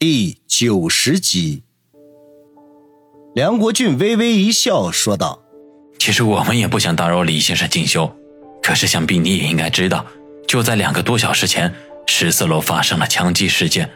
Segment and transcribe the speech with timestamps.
[0.00, 1.64] 第九十集，
[3.34, 5.42] 梁国俊微微一笑，说道
[5.98, 8.08] ：“其实我们也不想打扰李先生进修，
[8.62, 10.06] 可是想必你也应该知道，
[10.46, 11.74] 就在两个多小时前，
[12.06, 13.90] 十四楼发生了枪击事件，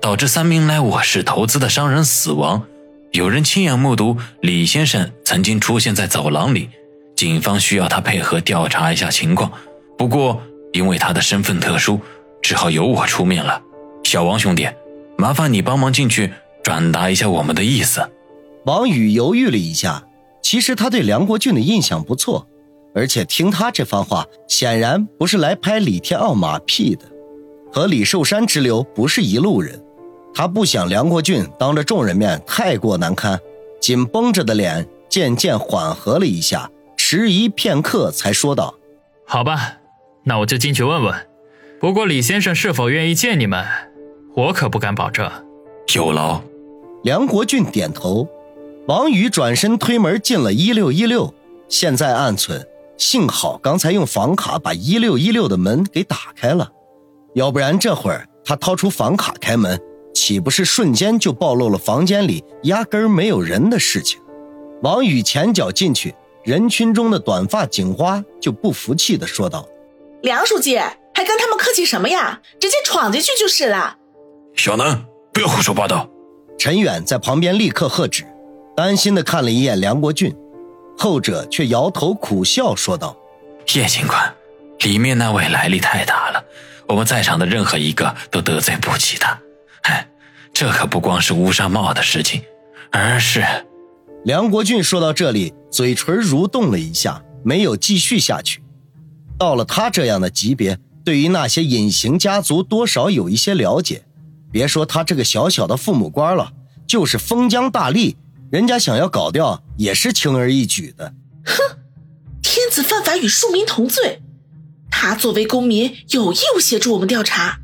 [0.00, 2.66] 导致三名来我市投资的商人死亡。
[3.10, 6.70] 有人亲眼目睹李先生曾经出现在走廊里，
[7.14, 9.52] 警方需要他配合调查一下情况。
[9.98, 10.40] 不过
[10.72, 12.00] 因为他的身份特殊，
[12.40, 13.60] 只好由我出面了。
[14.02, 14.66] 小王兄弟。”
[15.22, 16.32] 麻烦你帮忙进去
[16.64, 18.10] 转达一下我们的意思。
[18.64, 20.02] 王宇犹豫了一下，
[20.42, 22.44] 其实他对梁国俊的印象不错，
[22.92, 27.04] 而且听他这番话，显然不是来拍李天傲马屁的，
[27.72, 29.80] 和李寿山之流不是一路人。
[30.34, 33.38] 他不想梁国俊当着众人面太过难堪，
[33.80, 38.74] 紧绷着的脸渐渐缓和了一下，迟疑片刻才说道
[39.24, 39.74] ：“好吧，
[40.24, 41.14] 那我就进去问问。
[41.78, 43.64] 不过李先生是否愿意见你们？”
[44.34, 45.30] 我可不敢保证。
[45.94, 46.40] 有劳。
[47.02, 48.26] 梁国俊点头。
[48.88, 51.32] 王宇转身推门进了一六一六。
[51.68, 52.66] 现在暗存，
[52.98, 56.70] 幸好刚才用房卡把一六一六的门给打开了，
[57.34, 59.80] 要不然这会儿他掏出房卡开门，
[60.12, 64.20] 岂不是瞬间就暴露了房间里压根儿没有人的事情？
[64.82, 69.66] 王宇前脚进去，人群中的短发警花就不服气的说道
[70.22, 72.40] ：“梁书记，还跟他们客气什么呀？
[72.60, 73.98] 直接闯进去就是了。”
[74.54, 76.08] 小南，不要胡说八道！
[76.58, 78.24] 陈远在旁边立刻喝止，
[78.76, 80.34] 担心的看了一眼梁国俊，
[80.96, 83.16] 后者却摇头苦笑说道
[83.74, 84.32] ：“叶警官，
[84.80, 86.44] 里面那位来历太大了，
[86.86, 89.36] 我们在场的任何一个都得罪不起他。
[89.82, 90.06] 哎，
[90.52, 92.42] 这可不光是乌纱帽的事情，
[92.92, 93.44] 而是……”
[94.24, 98.62] 梁国俊说到这里，嘴唇蠕动了一下，没有继续下去。
[99.36, 104.04] 到了他这样的级别，对于那些隐形家族，多少有一些了解。
[104.52, 106.52] 别说他这个小小的父母官了，
[106.86, 108.14] 就是封疆大吏，
[108.50, 111.14] 人家想要搞掉也是轻而易举的。
[111.44, 111.78] 哼，
[112.42, 114.20] 天子犯法与庶民同罪，
[114.90, 117.58] 他作为公民有义务协助我们调查。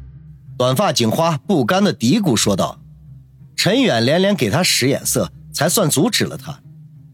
[0.56, 2.81] 短发警花不甘的嘀咕说道。
[3.54, 6.60] 陈远连连给他使眼色，才算阻止了他。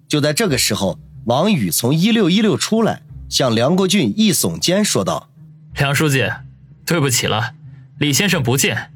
[0.06, 5.30] 就在这个时候，王宇从一六一六出来，向梁国俊一耸肩说道
[5.76, 6.30] ：“梁书记，
[6.84, 7.54] 对不起了，
[7.98, 8.92] 李先生不见。”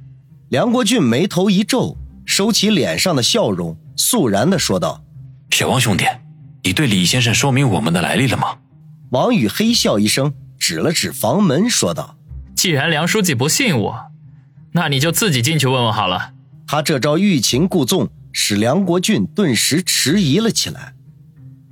[0.51, 5.05] 梁国俊眉头一皱，收起脸上的笑容，肃然的说道
[5.51, 6.07] ：“小王兄弟，
[6.63, 8.57] 你对李先生说明我们的来历了吗？”
[9.13, 12.17] 王宇嘿笑一声，指了指房门，说道
[12.57, 14.07] ：“既然梁书记不信我，
[14.73, 16.33] 那你就自己进去问问好了。”
[16.67, 20.95] 他这招欲擒故纵，使梁国俊顿时迟疑了起来。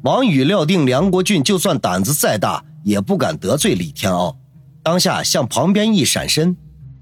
[0.02, 4.36] 王宇料定梁国俊就算胆子再大，也不敢得罪李天傲，
[4.82, 6.58] 当下向旁边一闪身，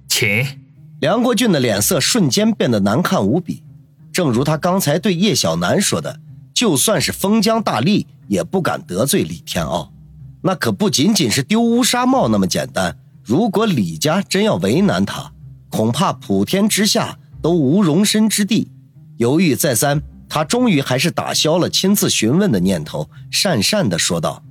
[0.08, 0.63] 请。
[1.04, 3.62] 梁国俊的脸色瞬间变得难看无比，
[4.10, 6.18] 正如他刚才对叶小楠说的，
[6.54, 9.92] 就算是封疆大吏，也不敢得罪李天傲。
[10.40, 12.96] 那可不仅仅是丢乌纱帽那么简单。
[13.22, 15.30] 如果李家真要为难他，
[15.68, 18.70] 恐怕普天之下都无容身之地。
[19.18, 24.42] 犹豫再三，他终于还是打消了亲自询问的念头，讪讪地说道：“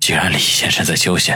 [0.00, 1.34] 既然李先生在休息，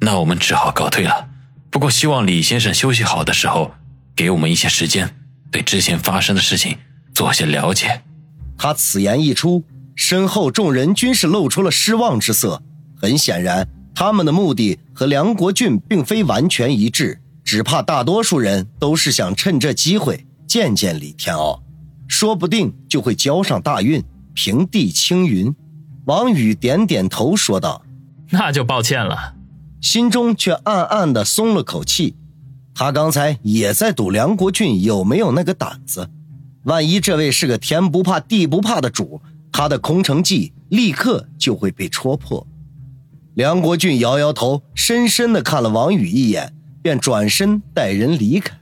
[0.00, 1.26] 那我们只好告退了。
[1.72, 3.72] 不过，希望李先生休息好的时候。”
[4.14, 5.14] 给我们一些时间，
[5.50, 6.76] 对之前发生的事情
[7.14, 8.02] 做些了解。
[8.58, 12.62] 他此言一出，身后众人均是露出了失望之色。
[13.00, 21.62] 很显然，他们的目的和梁国俊并非完全一致，只怕大多数人都是想趁这机会见见李天傲，
[22.06, 24.04] 说不定就会交上大运，
[24.34, 25.54] 平地青云。
[26.04, 27.82] 王宇点点头说道
[28.30, 29.34] ：“那就抱歉了。”
[29.80, 32.16] 心中却暗暗的松了口气。
[32.74, 36.08] 他刚才也在赌梁国俊有没有那个胆子，
[36.64, 39.20] 万一这位是个天不怕地不怕的主，
[39.52, 42.46] 他的空城计立刻就会被戳破。
[43.34, 48.58] 梁国俊摇摇头，深深的看了王宇一眼，便转身带人离开。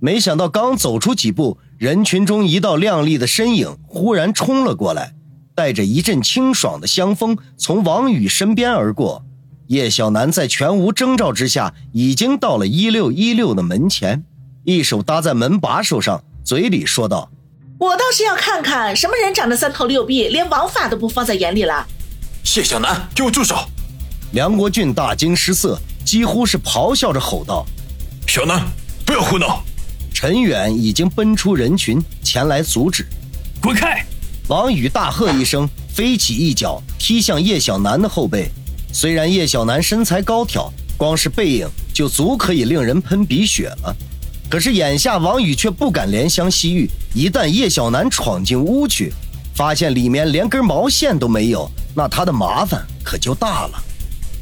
[0.00, 5.14] 没想到刚走出几步，人群中一道亮丽的身影忽然冲了过来，
[5.54, 9.24] 带着一阵清爽的香风从王宇身边而过。
[9.68, 14.24] 叶小楠在全无征兆之下，已经到了一六一六的门前，
[14.64, 17.30] 一手搭在门把手上，嘴里说道
[17.78, 21.86] ：“我倒是要看看什么人长得三头六臂，连王法都不放在眼里了。”
[22.42, 23.56] 谢小楠，给我住手！
[24.32, 27.66] 梁国俊大惊失色，几乎是咆哮着吼道
[28.26, 28.66] ：“小楠，
[29.04, 29.62] 不要胡闹！”
[30.14, 33.06] 陈远已经奔出人群前来阻止，
[33.60, 34.02] 滚开！
[34.48, 38.50] 王宇大喝一声，飞起一脚踢向叶小楠的后背。
[39.00, 43.96] 虽然叶小楠身材高挑，光是背影就足可以令人喷鼻血了，
[44.50, 49.12] 可是眼下王宇却不敢怜香惜玉，一旦叶小楠闯进屋去，
[49.54, 53.80] 发现里面连根毛线都没有，那他的麻烦可就大了。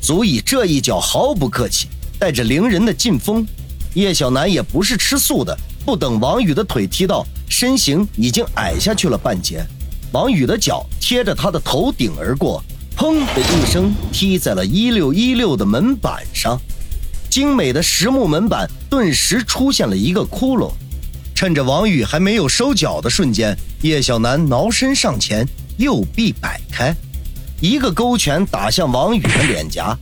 [0.00, 1.88] 足以这一脚毫不客气，
[2.18, 3.46] 带着凌人的劲风。
[3.92, 5.54] 叶小楠也不是吃素的，
[5.84, 9.62] 不等王宇的腿踢到，身形已经矮下去了半截。
[10.12, 12.64] 王宇的脚贴着他的头顶而过，
[12.96, 16.58] 砰的一声踢在了一六一六的门板上，
[17.28, 20.72] 精美的实木门板顿时出现了一个窟窿。
[21.34, 25.46] 趁着王宇还没有收脚的瞬间，叶小楠挠身上前，
[25.76, 26.94] 右臂摆开，
[27.60, 29.94] 一个勾拳打向王宇的脸颊。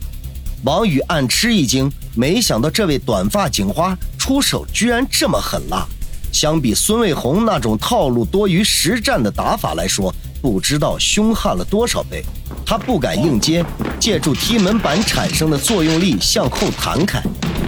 [0.63, 5.85] 王宇暗吃一惊，没想到这位短发警花出手居然这么狠辣。
[6.31, 12.23] 相比孙卫红那种套路多于实战的打法来说，不知道凶悍了多少倍。
[12.65, 13.63] 他不敢硬接，
[13.99, 17.21] 借助踢门板产生的作用力向后弹开，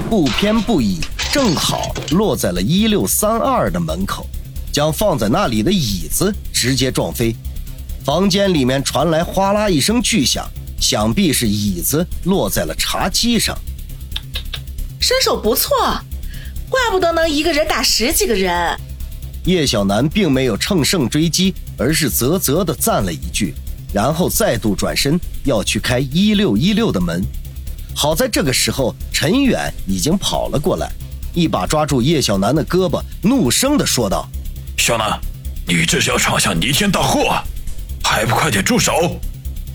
[0.09, 0.99] 不偏不倚，
[1.31, 4.25] 正好落在了一六三二的门口，
[4.71, 7.35] 将放在那里的椅子直接撞飞。
[8.03, 10.45] 房间里面传来哗啦一声巨响。
[10.79, 13.57] 想必是椅子落在了茶几上，
[14.99, 15.75] 身手不错，
[16.69, 18.79] 怪不得能一个人打十几个人。
[19.45, 23.55] 叶小楠并没有乘胜追击，而是啧啧的赞了一句，
[23.93, 27.23] 然后再度转身要去开一六一六的门。
[27.95, 30.91] 好在这个时候，陈远已经跑了过来，
[31.33, 34.29] 一把抓住叶小楠的胳膊，怒声的说道
[34.77, 35.19] ：“小楠，
[35.65, 37.41] 你这是要闯下弥天大祸，
[38.03, 39.19] 还不快点住手！”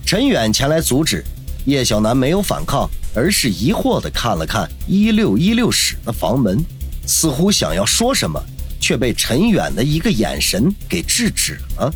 [0.06, 1.24] 陈远前来阻止，
[1.64, 6.64] 叶小楠没有反抗，而是疑惑地看了看一六一六室的房门，
[7.06, 8.40] 似乎想要说什么，
[8.80, 11.92] 却被陈远的一个眼神给制止了。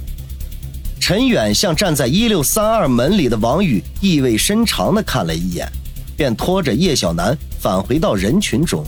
[1.08, 5.70] 陈远向站在一六三二门里的王宇意味深长地看了一眼，
[6.16, 8.84] 便拖着叶小楠返回到人群中。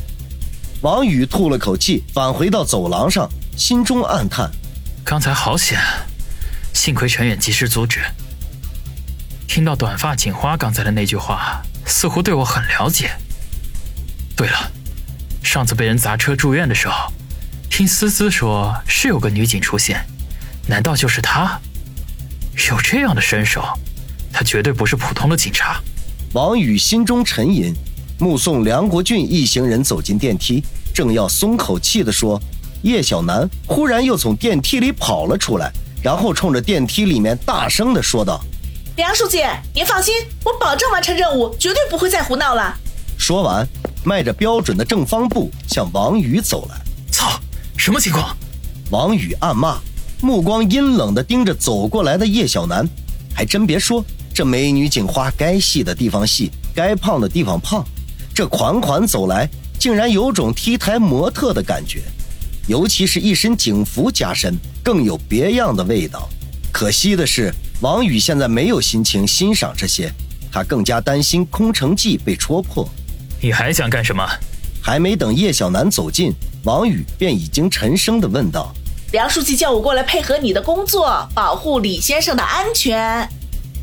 [0.80, 4.50] 王宇吐了口气，返回到走廊上，心中暗叹：
[5.04, 5.78] 刚才好险，
[6.74, 8.00] 幸亏陈远及时阻止。
[9.46, 13.12] 听到短发警花刚才的那句话，似乎对我很了解。
[14.34, 14.72] 对了，
[15.40, 17.12] 上次被人砸车住院的时候，
[17.70, 20.04] 听思思说是有个女警出现，
[20.66, 21.60] 难道就是她？
[22.70, 23.62] 有这样的身手，
[24.32, 25.80] 他绝对不是普通的警察。
[26.32, 27.72] 王宇心中沉吟，
[28.18, 30.62] 目送梁国俊一行人走进电梯，
[30.92, 32.40] 正要松口气的说，
[32.82, 35.72] 叶小楠忽然又从电梯里跑了出来，
[36.02, 38.42] 然后冲着电梯里面大声的说道。
[38.96, 40.14] 梁书记，您放心，
[40.44, 42.76] 我保证完成任务，绝对不会再胡闹了。
[43.16, 43.66] 说完，
[44.04, 46.76] 迈着标准的正方步向王宇走来。
[47.10, 47.40] 操，
[47.76, 48.36] 什么情况？
[48.90, 49.78] 王宇暗骂，
[50.20, 52.88] 目光阴冷地盯着走过来的叶小楠。
[53.34, 54.04] 还真别说，
[54.34, 57.84] 这美女警花该细的地方细，该胖的地方胖。
[58.34, 59.48] 这款款走来，
[59.78, 62.02] 竟然有种 T 台模特的感觉。
[62.66, 66.28] 尤其是一身警服加身，更有别样的味道。
[66.72, 67.52] 可惜的是。
[67.80, 70.12] 王宇现在没有心情欣赏这些，
[70.50, 72.84] 他更加担心空城计被戳破。
[73.40, 74.28] 你还想干什么？
[74.82, 76.32] 还没等叶小楠走近，
[76.64, 78.74] 王宇便已经沉声地问道
[79.10, 83.26] ：“梁书记叫我过来配合你的工作，保护李先生的安全。”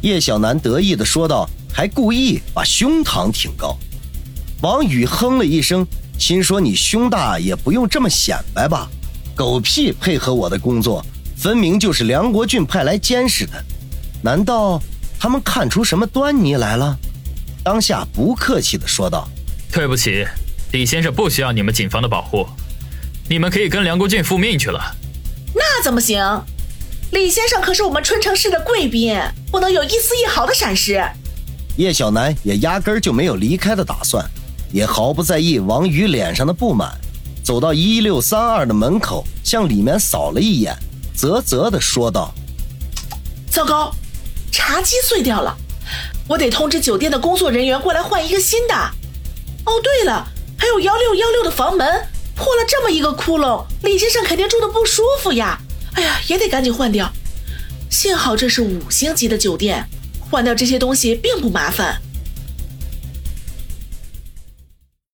[0.02, 3.76] 叶小楠得意地说道，还故意把胸膛挺高。
[4.62, 5.86] 王宇哼了一声，
[6.20, 8.88] 心说：“你胸大也不用这么显摆吧？
[9.34, 11.04] 狗屁配合我的工作，
[11.36, 13.54] 分明就是梁国俊派来监视的。”
[14.22, 14.80] 难道
[15.20, 16.96] 他们看出什么端倪来了？
[17.64, 19.28] 当下不客气地说道
[19.74, 20.24] ：“对不起，
[20.72, 22.48] 李先生不需要你们警方的保护，
[23.28, 24.96] 你们可以跟梁国俊复命去了。”
[25.78, 26.18] 那怎么行？
[27.12, 29.20] 李先生可是我们春城市的贵宾，
[29.52, 31.04] 不能有一丝一毫的闪失。
[31.76, 34.26] 叶小楠也压根儿就没有离开的打算，
[34.72, 36.98] 也毫不在意王宇脸上的不满，
[37.44, 40.74] 走到一六三二的门口，向里面扫了一眼，
[41.14, 42.34] 啧啧地说道
[43.52, 43.94] ：“糟糕！”
[44.50, 45.54] 茶几碎掉了，
[46.26, 48.74] 我得通知酒店的工作人员过来换一个新的。
[48.74, 50.26] 哦，对了，
[50.58, 51.86] 还有幺六幺六的房门
[52.34, 55.60] 破了这么一个窟窿，李先生肯定住的不舒服呀。
[55.96, 57.12] 哎呀，也得赶紧换掉。
[57.90, 59.86] 幸好这是五星级的酒店，
[60.20, 62.02] 换掉这些东西并不麻烦。